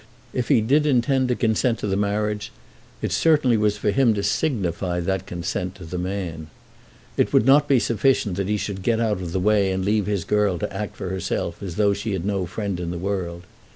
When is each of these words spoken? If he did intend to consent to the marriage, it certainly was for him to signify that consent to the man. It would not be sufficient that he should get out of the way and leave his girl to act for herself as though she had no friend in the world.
If 0.33 0.47
he 0.47 0.61
did 0.61 0.87
intend 0.87 1.27
to 1.27 1.35
consent 1.35 1.77
to 1.77 1.85
the 1.87 1.95
marriage, 1.95 2.51
it 3.03 3.11
certainly 3.11 3.55
was 3.55 3.77
for 3.77 3.91
him 3.91 4.15
to 4.15 4.23
signify 4.23 4.99
that 4.99 5.27
consent 5.27 5.75
to 5.75 5.85
the 5.85 5.99
man. 5.99 6.47
It 7.17 7.31
would 7.33 7.45
not 7.45 7.67
be 7.67 7.77
sufficient 7.79 8.35
that 8.37 8.49
he 8.49 8.57
should 8.57 8.81
get 8.81 8.99
out 8.99 9.21
of 9.21 9.31
the 9.31 9.39
way 9.39 9.71
and 9.71 9.85
leave 9.85 10.07
his 10.07 10.23
girl 10.23 10.57
to 10.57 10.73
act 10.75 10.95
for 10.97 11.09
herself 11.09 11.61
as 11.61 11.75
though 11.75 11.93
she 11.93 12.13
had 12.13 12.25
no 12.25 12.47
friend 12.47 12.79
in 12.79 12.89
the 12.89 12.97
world. 12.97 13.43